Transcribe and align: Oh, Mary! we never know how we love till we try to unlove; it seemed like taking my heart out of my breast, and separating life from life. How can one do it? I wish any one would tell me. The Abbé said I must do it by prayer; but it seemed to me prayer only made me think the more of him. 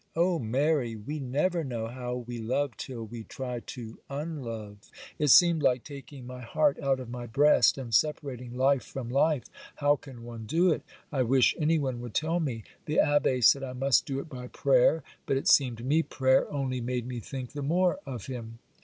Oh, 0.15 0.39
Mary! 0.39 0.95
we 0.95 1.19
never 1.19 1.63
know 1.63 1.85
how 1.85 2.15
we 2.15 2.39
love 2.39 2.75
till 2.75 3.03
we 3.05 3.23
try 3.23 3.59
to 3.59 3.99
unlove; 4.09 4.77
it 5.19 5.27
seemed 5.27 5.61
like 5.61 5.83
taking 5.83 6.25
my 6.25 6.41
heart 6.41 6.79
out 6.79 6.99
of 6.99 7.07
my 7.11 7.27
breast, 7.27 7.77
and 7.77 7.93
separating 7.93 8.57
life 8.57 8.81
from 8.83 9.11
life. 9.11 9.43
How 9.75 9.95
can 9.97 10.23
one 10.23 10.45
do 10.47 10.71
it? 10.71 10.81
I 11.11 11.21
wish 11.21 11.55
any 11.59 11.77
one 11.77 12.01
would 12.01 12.15
tell 12.15 12.39
me. 12.39 12.63
The 12.87 12.97
Abbé 12.97 13.43
said 13.43 13.61
I 13.61 13.73
must 13.73 14.07
do 14.07 14.17
it 14.19 14.27
by 14.27 14.47
prayer; 14.47 15.03
but 15.27 15.37
it 15.37 15.47
seemed 15.47 15.77
to 15.77 15.83
me 15.83 16.01
prayer 16.01 16.51
only 16.51 16.81
made 16.81 17.05
me 17.05 17.19
think 17.19 17.51
the 17.51 17.61
more 17.61 17.99
of 18.03 18.25
him. 18.25 18.57